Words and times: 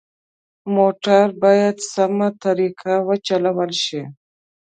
موټر 0.75 1.25
باید 1.43 1.75
سمه 1.93 2.27
طریقه 2.43 2.93
وچلول 3.07 3.71
شي. 3.85 4.01